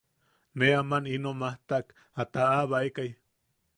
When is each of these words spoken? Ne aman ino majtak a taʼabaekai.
Ne 0.59 0.67
aman 0.79 1.05
ino 1.15 1.31
majtak 1.41 1.87
a 2.21 2.23
taʼabaekai. 2.33 3.09